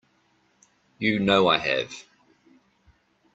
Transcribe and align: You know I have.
You 0.97 1.19
know 1.19 1.47
I 1.47 1.59
have. 1.59 2.05